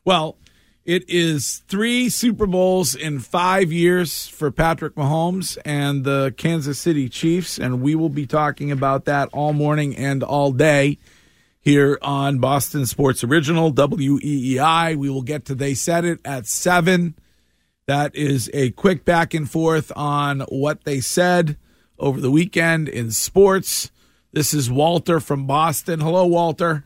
Well, 0.06 0.38
it 0.86 1.10
is 1.10 1.64
three 1.68 2.10
Super 2.10 2.46
Bowls 2.46 2.94
in 2.94 3.20
five 3.20 3.72
years 3.72 4.28
for 4.28 4.52
Patrick 4.52 4.94
Mahomes 4.94 5.58
and 5.66 6.04
the 6.04 6.34
Kansas 6.38 6.78
City 6.78 7.10
Chiefs, 7.10 7.58
and 7.58 7.82
we 7.82 7.96
will 7.96 8.10
be 8.10 8.28
talking 8.28 8.72
about 8.72 9.06
that 9.06 9.28
all 9.34 9.52
morning 9.52 9.96
and 9.98 10.22
all 10.22 10.52
day 10.52 11.00
here 11.60 11.98
on 12.04 12.38
Boston 12.38 12.86
Sports 12.86 13.24
Original 13.24 13.74
WEEI. 13.74 14.96
We 14.96 15.10
will 15.10 15.24
get 15.24 15.46
to 15.46 15.56
They 15.56 15.74
Said 15.74 16.06
It 16.06 16.20
at 16.24 16.46
seven. 16.46 17.16
That 17.88 18.16
is 18.16 18.52
a 18.54 18.70
quick 18.72 19.06
back 19.06 19.34
and 19.34 19.50
forth 19.50 19.92
on 19.96 20.42
what 20.42 20.84
they 20.84 21.00
said 21.00 21.58
over 21.98 22.22
the 22.22 22.32
weekend 22.32 22.90
in 22.90 23.10
sports. 23.10 23.92
This 24.34 24.54
is 24.54 24.70
Walter 24.70 25.20
from 25.20 25.48
Boston. 25.48 26.00
Hello, 26.00 26.28
Walter. 26.28 26.86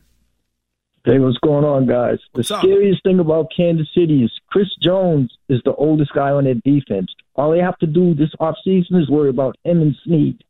Hey, 1.05 1.17
what's 1.19 1.37
going 1.39 1.63
on, 1.65 1.87
guys? 1.87 2.19
What's 2.33 2.49
the 2.49 2.55
up? 2.55 2.61
scariest 2.61 3.03
thing 3.03 3.19
about 3.19 3.47
Kansas 3.55 3.87
City 3.95 4.23
is 4.23 4.31
Chris 4.49 4.67
Jones 4.83 5.31
is 5.47 5.61
the 5.65 5.73
oldest 5.75 6.11
guy 6.13 6.29
on 6.31 6.43
their 6.43 6.55
defense. 6.55 7.07
All 7.35 7.51
they 7.51 7.59
have 7.59 7.77
to 7.79 7.87
do 7.87 8.13
this 8.13 8.29
offseason 8.39 9.01
is 9.01 9.09
worry 9.09 9.29
about 9.29 9.55
him 9.63 9.81
and 9.81 9.95
Sneed. 10.03 10.43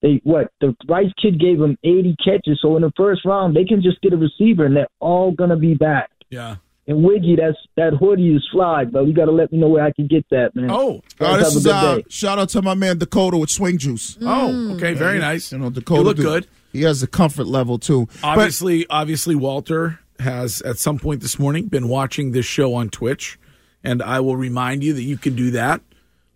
They 0.00 0.20
what? 0.24 0.50
The 0.60 0.74
Rice 0.88 1.12
kid 1.20 1.38
gave 1.40 1.60
him 1.60 1.76
80 1.84 2.16
catches, 2.24 2.60
so 2.62 2.76
in 2.76 2.82
the 2.82 2.92
first 2.96 3.24
round 3.24 3.54
they 3.56 3.64
can 3.64 3.82
just 3.82 4.00
get 4.02 4.12
a 4.12 4.16
receiver, 4.16 4.64
and 4.64 4.76
they're 4.76 4.88
all 5.00 5.32
gonna 5.32 5.56
be 5.56 5.74
back. 5.74 6.10
Yeah. 6.30 6.56
And 6.88 7.04
Wiggy, 7.04 7.36
that's 7.36 7.56
that 7.76 7.92
hoodie 7.94 8.34
is 8.34 8.46
fly, 8.50 8.84
but 8.84 9.06
you 9.06 9.12
got 9.14 9.26
to 9.26 9.30
let 9.30 9.52
me 9.52 9.58
know 9.58 9.68
where 9.68 9.84
I 9.84 9.92
can 9.92 10.08
get 10.08 10.26
that, 10.30 10.56
man. 10.56 10.68
Oh, 10.68 11.00
Oh, 11.20 11.36
this 11.36 11.54
is 11.54 11.62
good 11.62 11.72
uh, 11.72 12.00
shout 12.08 12.40
out 12.40 12.48
to 12.50 12.62
my 12.62 12.74
man 12.74 12.98
Dakota 12.98 13.36
with 13.36 13.50
Swing 13.50 13.78
Juice. 13.78 14.18
oh, 14.20 14.72
okay, 14.74 14.92
very 14.94 15.20
nice. 15.20 15.52
You 15.52 15.58
know, 15.58 15.70
Dakota. 15.70 16.00
You 16.00 16.04
look 16.04 16.16
do- 16.16 16.22
good. 16.24 16.48
He 16.72 16.82
has 16.82 17.02
a 17.02 17.06
comfort 17.06 17.46
level 17.46 17.78
too. 17.78 18.06
But 18.20 18.28
Obviously, 18.28 18.86
obviously, 18.88 19.34
Walter 19.34 20.00
has 20.18 20.62
at 20.62 20.78
some 20.78 20.98
point 20.98 21.20
this 21.20 21.38
morning 21.38 21.66
been 21.66 21.88
watching 21.88 22.32
this 22.32 22.46
show 22.46 22.74
on 22.74 22.88
Twitch, 22.88 23.38
and 23.84 24.02
I 24.02 24.20
will 24.20 24.36
remind 24.36 24.82
you 24.82 24.92
that 24.94 25.02
you 25.02 25.16
can 25.18 25.34
do 25.34 25.50
that. 25.52 25.80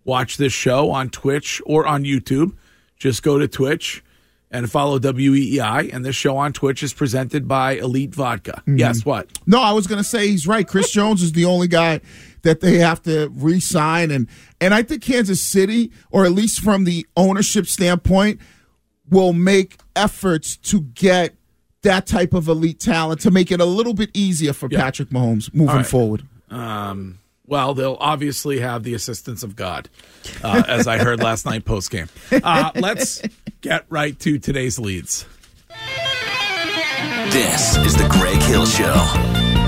Watch 0.03 0.37
this 0.37 0.53
show 0.53 0.91
on 0.91 1.09
Twitch 1.09 1.61
or 1.65 1.85
on 1.85 2.03
YouTube. 2.03 2.53
Just 2.97 3.23
go 3.23 3.37
to 3.37 3.47
Twitch 3.47 4.03
and 4.49 4.71
follow 4.71 4.99
WEEI. 4.99 5.93
And 5.93 6.05
this 6.05 6.15
show 6.15 6.37
on 6.37 6.53
Twitch 6.53 6.81
is 6.81 6.93
presented 6.93 7.47
by 7.47 7.73
Elite 7.73 8.15
Vodka. 8.15 8.61
Mm-hmm. 8.61 8.77
Yes, 8.77 9.05
what? 9.05 9.27
No, 9.45 9.61
I 9.61 9.73
was 9.73 9.87
going 9.87 9.97
to 9.97 10.07
say 10.07 10.29
he's 10.29 10.47
right. 10.47 10.67
Chris 10.67 10.91
Jones 10.91 11.21
is 11.21 11.33
the 11.33 11.45
only 11.45 11.67
guy 11.67 11.99
that 12.43 12.61
they 12.61 12.77
have 12.77 13.01
to 13.03 13.29
re-sign, 13.35 14.09
and 14.11 14.27
and 14.61 14.73
I 14.73 14.83
think 14.83 15.01
Kansas 15.01 15.41
City, 15.41 15.91
or 16.11 16.25
at 16.25 16.31
least 16.31 16.61
from 16.61 16.85
the 16.85 17.05
ownership 17.17 17.67
standpoint, 17.67 18.39
will 19.09 19.33
make 19.33 19.77
efforts 19.95 20.57
to 20.57 20.81
get 20.81 21.33
that 21.83 22.05
type 22.07 22.33
of 22.33 22.47
elite 22.47 22.79
talent 22.79 23.21
to 23.21 23.31
make 23.31 23.51
it 23.51 23.61
a 23.61 23.65
little 23.65 23.93
bit 23.93 24.09
easier 24.13 24.51
for 24.53 24.67
Yeah. 24.69 24.81
Patrick 24.81 25.09
Mahomes 25.09 25.53
moving 25.53 25.75
right. 25.77 25.85
forward. 25.85 26.23
Um, 26.49 27.19
well, 27.45 27.73
they'll 27.73 27.97
obviously 27.99 28.59
have 28.59 28.83
the 28.83 28.93
assistance 28.93 29.41
of 29.43 29.55
God, 29.55 29.89
uh, 30.43 30.63
as 30.67 30.85
I 30.87 30.97
heard 30.97 31.21
last 31.21 31.45
night 31.45 31.63
post 31.65 31.91
game. 31.91 32.09
Uh, 32.31 32.71
let's 32.75 33.21
get 33.61 33.85
right 33.89 34.19
to 34.19 34.37
today's 34.39 34.77
leads. 34.79 35.25
This 37.29 37.77
is 37.77 37.95
the 37.95 38.07
Greg 38.09 38.41
Hill 38.43 38.65
Show. 38.65 38.93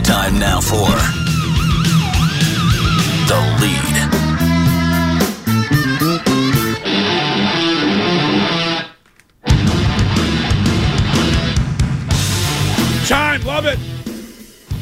Time 0.04 0.40
now 0.40 0.60
for 0.60 0.88
the 3.28 3.40
lead. 3.62 4.19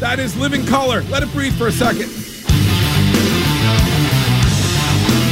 That 0.07 0.19
is 0.19 0.37
living 0.37 0.65
color. 0.65 1.01
Let 1.09 1.21
it 1.21 1.29
breathe 1.33 1.53
for 1.57 1.67
a 1.67 1.71
second. 1.71 2.07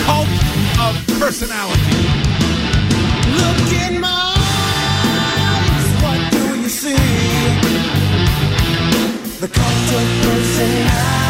Cult 0.03 0.27
of 0.83 0.93
personality. 1.17 1.95
Look 3.39 3.71
in 3.71 4.01
my 4.01 4.35
eyes, 5.47 5.87
what 6.03 6.19
do 6.29 6.59
you 6.59 6.67
see? 6.67 6.97
The 9.39 9.47
cult 9.47 9.93
of 9.95 10.07
personality. 10.27 11.24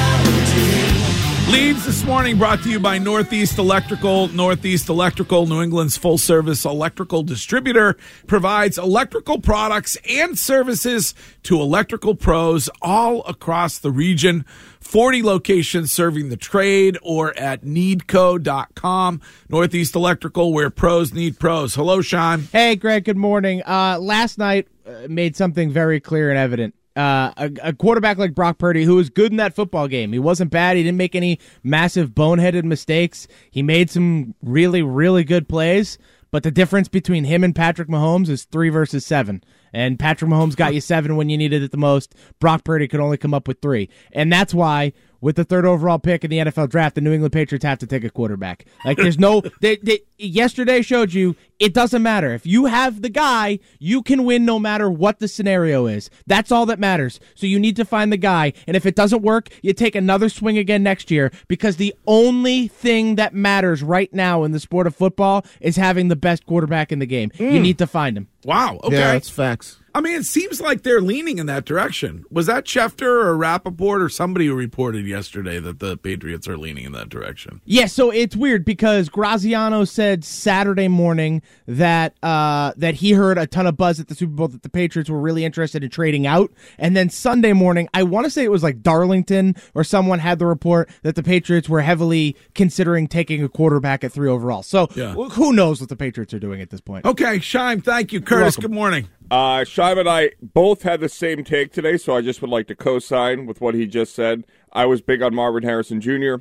Leads 1.51 1.85
this 1.85 2.03
morning 2.03 2.39
brought 2.39 2.63
to 2.63 2.69
you 2.71 2.79
by 2.79 2.97
Northeast 2.97 3.59
Electrical. 3.59 4.27
Northeast 4.29 4.89
Electrical, 4.89 5.45
New 5.45 5.61
England's 5.61 5.95
full 5.95 6.17
service 6.17 6.65
electrical 6.65 7.21
distributor, 7.21 7.95
provides 8.25 8.79
electrical 8.79 9.39
products 9.39 9.95
and 10.09 10.39
services 10.39 11.13
to 11.43 11.61
electrical 11.61 12.15
pros 12.15 12.67
all 12.81 13.23
across 13.25 13.77
the 13.77 13.91
region. 13.91 14.43
40 14.79 15.21
locations 15.21 15.91
serving 15.91 16.29
the 16.29 16.37
trade 16.37 16.97
or 17.03 17.37
at 17.37 17.61
needco.com. 17.61 19.21
Northeast 19.47 19.95
Electrical, 19.95 20.51
where 20.51 20.71
pros 20.71 21.13
need 21.13 21.39
pros. 21.39 21.75
Hello, 21.75 22.01
Sean. 22.01 22.47
Hey, 22.51 22.75
Greg. 22.75 23.05
Good 23.05 23.17
morning. 23.17 23.61
Uh, 23.67 23.99
last 23.99 24.39
night 24.39 24.67
uh, 24.87 25.07
made 25.07 25.35
something 25.35 25.69
very 25.69 25.99
clear 25.99 26.31
and 26.31 26.39
evident. 26.39 26.73
Uh, 26.95 27.33
a, 27.35 27.51
a 27.61 27.73
quarterback 27.73 28.17
like 28.17 28.33
Brock 28.33 28.57
Purdy, 28.57 28.85
who 28.85 28.95
was 28.95 29.09
good 29.09 29.31
in 29.31 29.37
that 29.37 29.53
football 29.53 29.87
game, 29.87 30.13
he 30.13 30.19
wasn't 30.19 30.49
bad. 30.49 30.77
He 30.77 30.83
didn't 30.83 30.97
make 30.97 31.15
any 31.15 31.39
massive 31.61 32.11
boneheaded 32.11 32.63
mistakes. 32.63 33.27
He 33.51 33.61
made 33.61 33.89
some 33.89 34.33
really, 34.41 34.81
really 34.81 35.23
good 35.23 35.49
plays. 35.49 35.97
But 36.35 36.43
the 36.43 36.51
difference 36.51 36.89
between 36.89 37.23
him 37.23 37.45
and 37.45 37.55
Patrick 37.55 37.87
Mahomes 37.87 38.27
is 38.27 38.43
three 38.43 38.67
versus 38.67 39.05
seven. 39.05 39.41
And 39.71 39.97
Patrick 39.97 40.29
Mahomes 40.29 40.55
got 40.55 40.73
you 40.73 40.81
seven 40.81 41.15
when 41.15 41.29
you 41.29 41.37
needed 41.37 41.63
it 41.63 41.71
the 41.71 41.77
most. 41.77 42.13
Brock 42.39 42.63
Purdy 42.65 42.89
could 42.89 42.99
only 42.99 43.15
come 43.17 43.33
up 43.33 43.47
with 43.47 43.61
three. 43.61 43.89
And 44.11 44.31
that's 44.31 44.53
why, 44.53 44.91
with 45.21 45.37
the 45.37 45.45
third 45.45 45.65
overall 45.65 45.97
pick 45.97 46.23
in 46.23 46.29
the 46.29 46.39
NFL 46.39 46.69
draft, 46.69 46.95
the 46.95 47.01
New 47.01 47.13
England 47.13 47.31
Patriots 47.31 47.63
have 47.63 47.79
to 47.79 47.87
take 47.87 48.03
a 48.03 48.09
quarterback. 48.09 48.65
Like, 48.83 48.97
there's 48.97 49.17
no. 49.17 49.43
They, 49.61 49.77
they, 49.77 49.99
yesterday 50.17 50.81
showed 50.81 51.13
you 51.13 51.35
it 51.59 51.73
doesn't 51.73 52.01
matter. 52.01 52.33
If 52.33 52.45
you 52.45 52.65
have 52.65 53.01
the 53.01 53.09
guy, 53.09 53.59
you 53.79 54.01
can 54.01 54.25
win 54.25 54.45
no 54.45 54.59
matter 54.59 54.89
what 54.89 55.19
the 55.19 55.27
scenario 55.27 55.85
is. 55.87 56.09
That's 56.27 56.51
all 56.51 56.65
that 56.67 56.79
matters. 56.79 57.19
So 57.35 57.47
you 57.47 57.59
need 57.59 57.75
to 57.77 57.85
find 57.85 58.11
the 58.11 58.17
guy. 58.17 58.53
And 58.67 58.75
if 58.75 58.85
it 58.85 58.95
doesn't 58.95 59.21
work, 59.21 59.49
you 59.61 59.73
take 59.73 59.95
another 59.95 60.29
swing 60.29 60.57
again 60.57 60.83
next 60.83 61.09
year 61.11 61.31
because 61.47 61.77
the 61.77 61.93
only 62.07 62.67
thing 62.67 63.15
that 63.15 63.33
matters 63.33 63.83
right 63.83 64.13
now 64.13 64.43
in 64.43 64.51
the 64.51 64.59
sport 64.59 64.87
of 64.87 64.95
football 64.95 65.45
is 65.61 65.75
having 65.75 66.07
the 66.07 66.15
best 66.15 66.45
quarterback 66.45 66.91
in 66.91 66.99
the 66.99 67.05
game. 67.05 67.31
You 67.37 67.45
mm. 67.45 67.61
need 67.61 67.77
to 67.79 67.87
find 67.87 68.17
him. 68.17 68.27
Wow. 68.43 68.79
Okay. 68.83 68.95
Yeah, 68.95 69.13
that's 69.13 69.29
facts. 69.29 69.79
I 69.95 70.01
mean, 70.01 70.13
it 70.15 70.25
seems 70.25 70.59
like 70.59 70.83
they're 70.83 71.01
leaning 71.01 71.37
in 71.37 71.45
that 71.45 71.63
direction. 71.63 72.25
Was 72.29 72.47
that 72.47 72.65
Schefter 72.65 73.23
or 73.23 73.37
Rappaport 73.37 74.05
or 74.05 74.09
somebody 74.09 74.45
who 74.45 74.53
reported 74.53 75.07
yesterday 75.07 75.57
that 75.59 75.79
the 75.79 75.95
Patriots 75.95 76.49
are 76.49 76.57
leaning 76.57 76.83
in 76.83 76.91
that 76.91 77.07
direction? 77.07 77.61
Yeah, 77.63 77.85
so 77.85 78.11
it's 78.11 78.35
weird 78.35 78.65
because 78.65 79.07
Graziano 79.07 79.85
said 79.85 80.25
Saturday 80.25 80.89
morning 80.89 81.41
that 81.67 82.15
uh, 82.23 82.73
that 82.77 82.95
he 82.95 83.11
heard 83.11 83.37
a 83.37 83.47
ton 83.47 83.67
of 83.67 83.77
buzz 83.77 83.99
at 83.99 84.07
the 84.07 84.15
Super 84.15 84.33
Bowl 84.33 84.47
that 84.49 84.63
the 84.63 84.69
Patriots 84.69 85.09
were 85.09 85.19
really 85.19 85.45
interested 85.45 85.83
in 85.83 85.89
trading 85.89 86.27
out, 86.27 86.51
and 86.77 86.95
then 86.95 87.09
Sunday 87.09 87.53
morning, 87.53 87.87
I 87.93 88.03
want 88.03 88.25
to 88.25 88.29
say 88.29 88.43
it 88.43 88.51
was 88.51 88.63
like 88.63 88.81
Darlington 88.81 89.55
or 89.73 89.83
someone 89.83 90.19
had 90.19 90.39
the 90.39 90.45
report 90.45 90.89
that 91.03 91.15
the 91.15 91.23
Patriots 91.23 91.67
were 91.69 91.81
heavily 91.81 92.35
considering 92.53 93.07
taking 93.07 93.43
a 93.43 93.49
quarterback 93.49 94.03
at 94.03 94.11
three 94.11 94.29
overall. 94.29 94.63
So 94.63 94.87
Yeah. 94.95 95.13
who 95.13 95.53
knows 95.53 95.79
what 95.79 95.89
the 95.89 95.95
Patriots 95.95 96.33
are 96.33 96.39
doing 96.39 96.61
at 96.61 96.69
this 96.69 96.81
point? 96.81 97.05
Okay, 97.05 97.39
Shine, 97.39 97.81
thank 97.81 98.13
you. 98.13 98.21
Curtis, 98.21 98.55
good 98.57 98.71
morning. 98.71 99.07
Uh, 99.31 99.63
Shine 99.63 99.97
and 99.97 100.07
I 100.09 100.31
both 100.41 100.83
had 100.83 100.99
the 100.99 101.09
same 101.09 101.43
take 101.43 101.73
today, 101.73 101.97
so 101.97 102.15
I 102.15 102.21
just 102.21 102.41
would 102.41 102.51
like 102.51 102.67
to 102.67 102.75
co-sign 102.75 103.45
with 103.47 103.59
what 103.59 103.73
he 103.73 103.87
just 103.87 104.13
said. 104.13 104.45
I 104.71 104.85
was 104.85 105.01
big 105.01 105.21
on 105.21 105.33
Marvin 105.33 105.63
Harrison 105.63 105.99
Jr. 105.99 106.35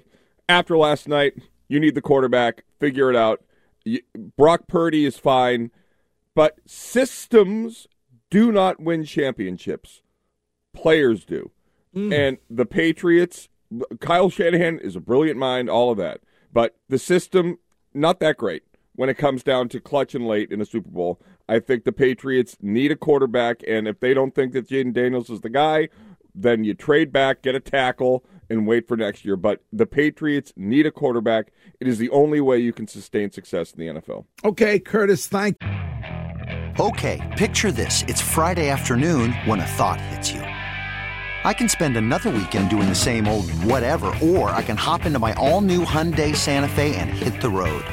After 0.48 0.76
last 0.76 1.08
night, 1.08 1.34
you 1.68 1.80
need 1.80 1.94
the 1.94 2.02
quarterback. 2.02 2.64
Figure 2.78 3.08
it 3.08 3.16
out. 3.16 3.42
Brock 4.36 4.66
Purdy 4.68 5.04
is 5.04 5.16
fine, 5.18 5.70
but 6.34 6.58
systems 6.66 7.86
do 8.30 8.50
not 8.50 8.80
win 8.80 9.04
championships. 9.04 10.02
Players 10.72 11.24
do. 11.24 11.50
Mm. 11.94 12.12
And 12.12 12.38
the 12.50 12.66
Patriots, 12.66 13.48
Kyle 14.00 14.30
Shanahan 14.30 14.78
is 14.80 14.96
a 14.96 15.00
brilliant 15.00 15.38
mind, 15.38 15.70
all 15.70 15.90
of 15.90 15.98
that. 15.98 16.20
But 16.52 16.76
the 16.88 16.98
system, 16.98 17.58
not 17.92 18.20
that 18.20 18.36
great 18.36 18.62
when 18.96 19.08
it 19.08 19.18
comes 19.18 19.42
down 19.42 19.68
to 19.68 19.80
clutch 19.80 20.14
and 20.14 20.26
late 20.26 20.50
in 20.50 20.60
a 20.60 20.64
Super 20.64 20.90
Bowl. 20.90 21.20
I 21.48 21.58
think 21.58 21.84
the 21.84 21.92
Patriots 21.92 22.56
need 22.62 22.90
a 22.90 22.96
quarterback, 22.96 23.62
and 23.66 23.86
if 23.86 24.00
they 24.00 24.14
don't 24.14 24.34
think 24.34 24.52
that 24.52 24.68
Jayden 24.68 24.92
Daniels 24.92 25.30
is 25.30 25.40
the 25.40 25.50
guy, 25.50 25.88
then 26.34 26.64
you 26.64 26.74
trade 26.74 27.12
back, 27.12 27.42
get 27.42 27.54
a 27.54 27.60
tackle, 27.60 28.24
and 28.58 28.66
wait 28.66 28.88
for 28.88 28.96
next 28.96 29.24
year. 29.24 29.36
But 29.36 29.62
the 29.72 29.86
Patriots 29.86 30.52
need 30.56 30.86
a 30.86 30.90
quarterback. 30.90 31.52
It 31.80 31.88
is 31.88 31.98
the 31.98 32.10
only 32.10 32.40
way 32.40 32.58
you 32.58 32.72
can 32.72 32.86
sustain 32.86 33.30
success 33.30 33.72
in 33.72 33.80
the 33.80 34.00
NFL. 34.00 34.24
Okay, 34.44 34.78
Curtis, 34.78 35.26
thank 35.26 35.56
you. 35.62 35.68
Okay, 36.80 37.20
picture 37.38 37.70
this. 37.70 38.02
It's 38.08 38.20
Friday 38.20 38.68
afternoon 38.68 39.32
when 39.44 39.60
a 39.60 39.66
thought 39.66 40.00
hits 40.00 40.32
you. 40.32 40.40
I 40.40 41.52
can 41.52 41.68
spend 41.68 41.96
another 41.96 42.30
weekend 42.30 42.70
doing 42.70 42.88
the 42.88 42.94
same 42.94 43.28
old 43.28 43.50
whatever, 43.50 44.06
or 44.22 44.50
I 44.50 44.62
can 44.62 44.76
hop 44.76 45.04
into 45.04 45.18
my 45.18 45.34
all 45.34 45.60
new 45.60 45.84
Hyundai 45.84 46.34
Santa 46.34 46.68
Fe 46.68 46.96
and 46.96 47.10
hit 47.10 47.40
the 47.40 47.50
road. 47.50 47.84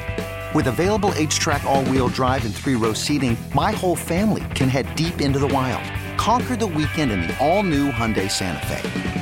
With 0.54 0.66
available 0.66 1.10
HTRAC, 1.10 1.62
all 1.64 1.84
wheel 1.84 2.08
drive, 2.08 2.44
and 2.44 2.54
three 2.54 2.74
row 2.74 2.92
seating, 2.92 3.36
my 3.54 3.72
whole 3.72 3.96
family 3.96 4.44
can 4.54 4.68
head 4.68 4.94
deep 4.96 5.20
into 5.20 5.38
the 5.38 5.48
wild. 5.48 5.84
Conquer 6.18 6.56
the 6.56 6.66
weekend 6.66 7.12
in 7.12 7.22
the 7.22 7.38
all 7.38 7.62
new 7.62 7.90
Hyundai 7.90 8.30
Santa 8.30 8.66
Fe. 8.66 9.21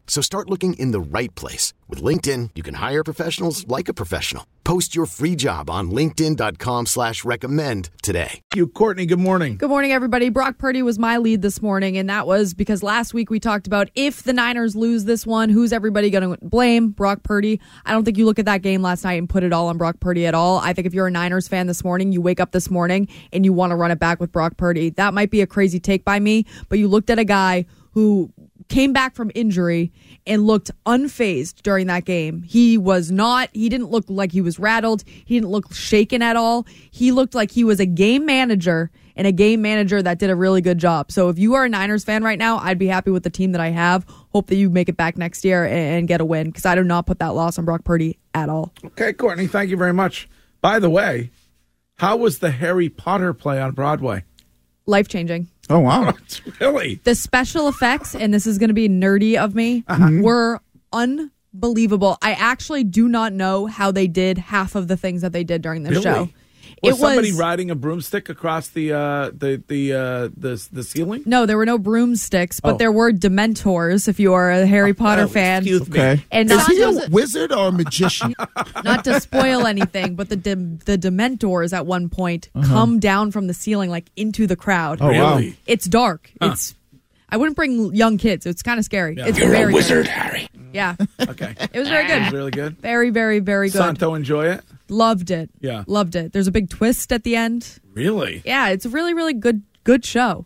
So 0.11 0.19
start 0.19 0.49
looking 0.49 0.73
in 0.73 0.91
the 0.91 0.99
right 0.99 1.33
place. 1.35 1.73
With 1.87 2.03
LinkedIn, 2.03 2.49
you 2.55 2.63
can 2.63 2.73
hire 2.73 3.01
professionals 3.01 3.65
like 3.69 3.87
a 3.87 3.93
professional. 3.93 4.45
Post 4.65 4.93
your 4.93 5.05
free 5.05 5.37
job 5.37 5.69
on 5.69 5.89
linkedin.com 5.89 6.87
slash 6.87 7.23
recommend 7.23 7.89
today. 8.03 8.41
You, 8.53 8.67
Courtney, 8.67 9.05
good 9.05 9.19
morning. 9.19 9.55
Good 9.55 9.69
morning, 9.69 9.93
everybody. 9.93 10.27
Brock 10.27 10.57
Purdy 10.57 10.81
was 10.81 10.99
my 10.99 11.15
lead 11.15 11.41
this 11.41 11.61
morning, 11.61 11.95
and 11.97 12.09
that 12.09 12.27
was 12.27 12.53
because 12.53 12.83
last 12.83 13.13
week 13.13 13.29
we 13.29 13.39
talked 13.39 13.67
about 13.67 13.89
if 13.95 14.23
the 14.23 14.33
Niners 14.33 14.75
lose 14.75 15.05
this 15.05 15.25
one, 15.25 15.47
who's 15.49 15.71
everybody 15.71 16.09
going 16.09 16.35
to 16.35 16.45
blame? 16.45 16.89
Brock 16.89 17.23
Purdy. 17.23 17.61
I 17.85 17.93
don't 17.93 18.03
think 18.03 18.17
you 18.17 18.25
look 18.25 18.37
at 18.37 18.45
that 18.45 18.63
game 18.63 18.81
last 18.81 19.05
night 19.05 19.13
and 19.13 19.29
put 19.29 19.43
it 19.43 19.53
all 19.53 19.69
on 19.69 19.77
Brock 19.77 20.01
Purdy 20.01 20.25
at 20.25 20.33
all. 20.33 20.57
I 20.57 20.73
think 20.73 20.87
if 20.87 20.93
you're 20.93 21.07
a 21.07 21.11
Niners 21.11 21.47
fan 21.47 21.67
this 21.67 21.85
morning, 21.85 22.11
you 22.11 22.19
wake 22.19 22.41
up 22.41 22.51
this 22.51 22.69
morning 22.69 23.07
and 23.31 23.45
you 23.45 23.53
want 23.53 23.71
to 23.71 23.77
run 23.77 23.91
it 23.91 23.99
back 23.99 24.19
with 24.19 24.33
Brock 24.33 24.57
Purdy. 24.57 24.89
That 24.89 25.13
might 25.13 25.31
be 25.31 25.39
a 25.39 25.47
crazy 25.47 25.79
take 25.79 26.03
by 26.03 26.19
me, 26.19 26.45
but 26.67 26.79
you 26.79 26.89
looked 26.89 27.09
at 27.09 27.17
a 27.17 27.23
guy 27.23 27.65
who 27.93 28.31
came 28.71 28.93
back 28.93 29.15
from 29.15 29.29
injury 29.35 29.91
and 30.25 30.47
looked 30.47 30.71
unfazed 30.85 31.61
during 31.61 31.87
that 31.87 32.05
game. 32.05 32.41
He 32.41 32.77
was 32.77 33.11
not, 33.11 33.49
he 33.51 33.67
didn't 33.67 33.91
look 33.91 34.05
like 34.07 34.31
he 34.31 34.39
was 34.39 34.57
rattled. 34.57 35.03
He 35.25 35.35
didn't 35.35 35.49
look 35.49 35.73
shaken 35.73 36.21
at 36.21 36.37
all. 36.37 36.65
He 36.89 37.11
looked 37.11 37.35
like 37.35 37.51
he 37.51 37.65
was 37.65 37.81
a 37.81 37.85
game 37.85 38.25
manager 38.25 38.89
and 39.17 39.27
a 39.27 39.31
game 39.33 39.61
manager 39.61 40.01
that 40.01 40.19
did 40.19 40.29
a 40.29 40.35
really 40.35 40.61
good 40.61 40.77
job. 40.77 41.11
So 41.11 41.27
if 41.27 41.37
you 41.37 41.53
are 41.55 41.65
a 41.65 41.69
Niners 41.69 42.05
fan 42.05 42.23
right 42.23 42.39
now, 42.39 42.59
I'd 42.59 42.79
be 42.79 42.87
happy 42.87 43.11
with 43.11 43.23
the 43.23 43.29
team 43.29 43.51
that 43.51 43.61
I 43.61 43.69
have. 43.69 44.05
Hope 44.31 44.47
that 44.47 44.55
you 44.55 44.69
make 44.69 44.87
it 44.87 44.95
back 44.95 45.17
next 45.17 45.43
year 45.43 45.65
and, 45.65 46.07
get 46.07 46.21
a 46.21 46.25
win 46.25 46.47
because 46.47 46.65
I 46.65 46.75
do 46.75 46.83
not 46.83 47.05
put 47.05 47.19
that 47.19 47.35
loss 47.35 47.59
on 47.59 47.65
Brock 47.65 47.83
Purdy 47.83 48.17
at 48.33 48.47
all. 48.47 48.73
Okay, 48.85 49.11
Courtney, 49.13 49.47
thank 49.47 49.69
you 49.69 49.77
very 49.77 49.93
much. 49.93 50.29
By 50.61 50.79
the 50.79 50.89
way, 50.89 51.29
how 51.97 52.15
was 52.15 52.39
the 52.39 52.51
Harry 52.51 52.89
Potter 52.89 53.33
play 53.33 53.61
on 53.61 53.71
Broadway? 53.73 54.23
Life 54.85 55.09
changing. 55.09 55.49
Oh 55.71 55.79
wow! 55.79 56.13
really? 56.59 56.99
The 57.03 57.15
special 57.15 57.67
effects, 57.67 58.13
and 58.15 58.33
this 58.33 58.45
is 58.45 58.57
going 58.57 58.69
to 58.69 58.73
be 58.73 58.89
nerdy 58.89 59.37
of 59.37 59.55
me, 59.55 59.83
uh-huh. 59.87 60.05
mm-hmm. 60.05 60.21
were 60.21 60.59
unbelievable. 60.91 62.17
I 62.21 62.33
actually 62.33 62.83
do 62.83 63.07
not 63.07 63.33
know 63.33 63.67
how 63.67 63.91
they 63.91 64.07
did 64.07 64.37
half 64.37 64.75
of 64.75 64.87
the 64.87 64.97
things 64.97 65.21
that 65.21 65.31
they 65.31 65.43
did 65.43 65.61
during 65.61 65.83
this 65.83 66.03
Really? 66.03 66.03
show. 66.03 66.29
Was 66.81 66.97
it 66.97 66.99
somebody 66.99 67.31
was 67.31 67.39
riding 67.39 67.69
a 67.69 67.75
broomstick 67.75 68.29
across 68.29 68.69
the 68.69 68.93
uh, 68.93 69.31
the 69.33 69.61
the 69.67 69.93
uh, 69.93 70.29
the 70.35 70.67
the 70.71 70.83
ceiling? 70.83 71.23
no, 71.25 71.45
there 71.45 71.57
were 71.57 71.65
no 71.65 71.77
broomsticks, 71.77 72.59
but 72.59 72.75
Oh. 72.75 72.77
there 72.77 72.91
were 72.91 73.11
Dementors. 73.11 74.07
If 74.07 74.19
you 74.19 74.33
are 74.33 74.49
a 74.49 74.65
Harry 74.65 74.93
Potter 74.93 75.23
oh, 75.23 75.27
fan, 75.27 75.61
excuse 75.61 75.87
me. 75.89 75.99
Okay. 75.99 76.23
And 76.31 76.49
is 76.49 76.57
not 76.57 76.71
he 76.71 76.81
a 76.81 77.09
wizard 77.09 77.51
or 77.51 77.67
a 77.67 77.71
magician? 77.71 78.33
not 78.83 79.03
to 79.05 79.19
spoil 79.21 79.67
anything, 79.67 80.15
but 80.15 80.29
the 80.29 80.35
dem- 80.35 80.79
the 80.85 80.97
Dementors 80.97 81.73
at 81.73 81.85
one 81.85 82.09
point 82.09 82.49
come 82.63 82.99
down 82.99 83.31
from 83.31 83.47
the 83.47 83.53
ceiling 83.53 83.89
like 83.89 84.09
into 84.15 84.47
the 84.47 84.55
crowd. 84.55 85.01
Uh-huh. 85.01 85.11
Oh, 85.11 85.35
wow. 85.35 85.41
It's 85.65 85.85
dark. 85.85 86.31
It's 86.41 86.75
I 87.29 87.37
wouldn't 87.37 87.55
bring 87.55 87.95
young 87.95 88.17
kids. 88.17 88.45
It's 88.45 88.61
kind 88.61 88.77
of 88.77 88.83
scary. 88.83 89.15
It's 89.17 89.37
You're 89.39 89.47
a 89.47 89.51
very 89.51 89.73
wizard, 89.73 90.07
Harry. 90.07 90.49
Yeah, 90.73 90.95
Okay. 91.21 91.55
it 91.73 91.79
was 91.79 91.89
very 91.89 92.09
It 92.11 92.19
was 92.19 92.29
good. 92.29 92.33
really 92.37 92.51
good. 92.51 92.77
Very, 92.77 93.09
very, 93.09 93.39
very 93.39 93.69
good. 93.69 93.77
Santo, 93.77 94.13
enjoy 94.13 94.47
it. 94.47 94.61
Loved 94.89 95.31
it. 95.31 95.49
Yeah. 95.59 95.83
Loved 95.87 96.15
it. 96.15 96.33
There's 96.33 96.47
a 96.47 96.51
big 96.51 96.69
twist 96.69 97.11
at 97.13 97.23
the 97.23 97.35
end. 97.35 97.79
Really? 97.93 98.41
Yeah, 98.45 98.69
it's 98.69 98.85
a 98.85 98.89
really, 98.89 99.13
really 99.13 99.33
good, 99.33 99.63
good 99.83 100.05
show. 100.05 100.45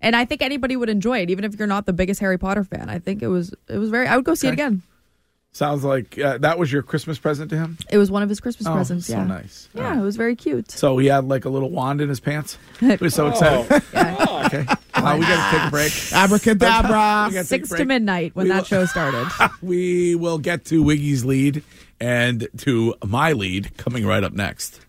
And 0.00 0.14
I 0.14 0.24
think 0.24 0.42
anybody 0.42 0.76
would 0.76 0.88
enjoy 0.88 1.18
it, 1.20 1.30
even 1.30 1.44
if 1.44 1.58
you're 1.58 1.66
not 1.68 1.86
the 1.86 1.92
biggest 1.92 2.20
Harry 2.20 2.38
Potter 2.38 2.64
fan. 2.64 2.88
I 2.88 2.98
think 2.98 3.22
it 3.22 3.28
was, 3.28 3.52
it 3.68 3.78
was 3.78 3.90
very. 3.90 4.06
I 4.06 4.16
would 4.16 4.24
go 4.24 4.34
see 4.34 4.46
it 4.48 4.52
Okay. 4.52 4.62
again. 4.62 4.82
Sounds 5.52 5.82
like 5.82 6.18
uh, 6.18 6.38
that 6.38 6.58
was 6.58 6.70
your 6.70 6.82
Christmas 6.82 7.18
present 7.18 7.50
to 7.50 7.56
him. 7.56 7.78
It 7.90 7.96
was 7.98 8.10
one 8.10 8.22
of 8.22 8.28
his 8.28 8.38
Christmas 8.38 8.68
Oh, 8.68 8.74
presents. 8.74 9.06
so 9.06 9.14
yeah, 9.14 9.24
nice. 9.24 9.68
Yeah, 9.74 9.98
it 9.98 10.02
was 10.02 10.14
very 10.16 10.36
cute. 10.36 10.70
So 10.70 10.98
he 10.98 11.06
had 11.06 11.24
like 11.26 11.46
a 11.46 11.48
little 11.48 11.70
wand 11.70 12.00
in 12.00 12.08
his 12.08 12.20
pants. 12.20 12.58
He 12.80 12.94
was 13.00 13.14
so 13.14 13.28
excited. 13.28 13.82
okay. 14.46 14.66
Uh, 15.04 15.16
we 15.18 15.26
got 15.26 15.50
to 15.52 15.58
take 15.58 15.66
a 15.66 15.70
break. 15.70 15.92
Abracadabra. 16.12 17.26
We 17.28 17.34
gotta 17.34 17.44
Six 17.46 17.68
to 17.70 17.84
midnight 17.84 18.34
when 18.34 18.44
We 18.44 18.50
that 18.50 18.58
will- 18.58 18.64
show 18.64 18.86
started. 18.86 19.26
We 19.62 20.14
will 20.14 20.38
get 20.38 20.64
to 20.66 20.82
Wiggy's 20.82 21.24
lead 21.24 21.62
and 22.00 22.46
to 22.58 22.94
my 23.04 23.32
lead 23.32 23.76
coming 23.76 24.06
right 24.06 24.22
up 24.24 24.32
next. 24.32 24.80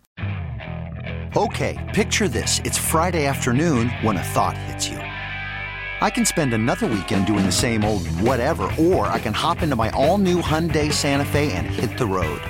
Okay, 1.36 1.78
picture 1.93 2.28
this. 2.28 2.60
It's 2.65 2.78
Friday 2.78 3.26
afternoon 3.26 3.89
when 4.02 4.17
a 4.17 4.24
thought 4.24 4.58
hits 4.58 4.88
you. 4.89 4.98
I 4.98 6.10
can 6.10 6.26
spend 6.26 6.54
another 6.54 6.88
weekend 6.88 7.28
doing 7.28 7.45
the 7.45 7.52
same 7.52 7.84
old 7.84 8.08
whatever, 8.22 8.63
or 8.80 9.08
I 9.08 9.19
can 9.19 9.34
hop 9.34 9.62
into 9.62 9.76
my 9.76 9.89
all 9.91 10.17
new 10.17 10.41
Hyundai 10.41 10.91
Santa 10.91 11.26
Fe 11.26 11.52
and 11.52 11.67
hit 11.67 11.98
the 11.98 12.06
road. 12.06 12.41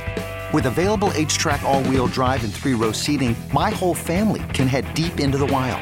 With 0.53 0.65
available 0.65 1.09
HTRAC, 1.09 1.61
all 1.63 1.83
wheel 1.83 2.07
drive, 2.07 2.43
and 2.43 2.53
three 2.53 2.73
row 2.73 2.91
seating, 2.91 3.35
my 3.53 3.69
whole 3.71 3.93
family 3.95 4.43
can 4.53 4.67
head 4.67 4.91
deep 4.93 5.19
into 5.19 5.37
the 5.37 5.45
wild. 5.47 5.81